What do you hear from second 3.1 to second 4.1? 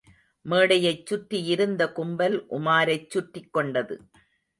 சுற்றிக் கொண்டது.